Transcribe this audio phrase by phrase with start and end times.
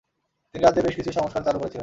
[0.55, 1.79] তিনি রাজ্যে বেশ কিছু সংস্কার চালু করেছিলেন।